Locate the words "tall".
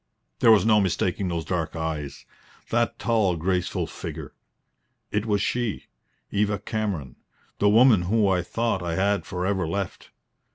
2.97-3.35